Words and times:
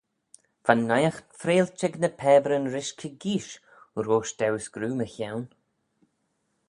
Va'n 0.67 0.79
naight 0.91 1.19
freilt 1.41 1.85
ec 1.87 1.93
ny 2.01 2.11
pabyryn 2.21 2.71
rish 2.73 2.93
kegeeish 2.99 3.53
roish 4.05 4.33
daue 4.39 4.61
screeu 4.65 4.93
mychione. 4.99 5.47